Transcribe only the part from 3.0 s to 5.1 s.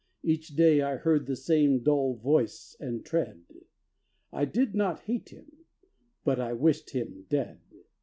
tread; I did not